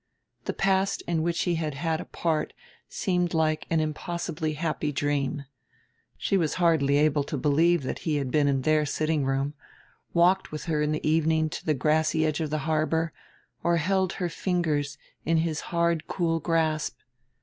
The 0.45 0.53
past 0.53 1.03
in 1.07 1.21
which 1.21 1.43
he 1.43 1.53
had 1.61 1.75
had 1.75 2.01
a 2.01 2.05
part 2.05 2.53
seemed 2.89 3.35
like 3.35 3.67
an 3.69 3.79
impossibly 3.79 4.53
happy 4.53 4.91
dream. 4.91 5.45
She 6.17 6.37
was 6.37 6.55
hardly 6.55 6.97
able 6.97 7.23
to 7.25 7.37
believe 7.37 7.83
that 7.83 7.99
he 7.99 8.15
had 8.15 8.31
been 8.31 8.47
in 8.47 8.63
their 8.63 8.83
sitting 8.87 9.25
room, 9.25 9.53
walked 10.11 10.51
with 10.51 10.63
her 10.63 10.81
in 10.81 10.91
the 10.91 11.07
evening 11.07 11.51
to 11.51 11.63
the 11.67 11.75
grassy 11.75 12.25
edge 12.25 12.39
of 12.41 12.49
the 12.49 12.57
harbor, 12.65 13.13
or 13.61 13.77
held 13.77 14.13
her 14.13 14.27
fingers 14.27 14.97
in 15.23 15.37
his 15.37 15.59
hard 15.69 16.07
cool 16.07 16.39
grasp. 16.39 16.97